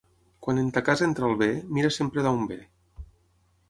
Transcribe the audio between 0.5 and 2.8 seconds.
en ta casa entra el bé, mira sempre d'on ve.